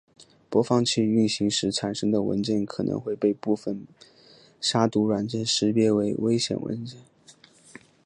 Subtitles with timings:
[0.49, 3.85] 播放器运行时产生的文件可能会被部分
[4.59, 6.99] 杀毒软件识别为危险文件。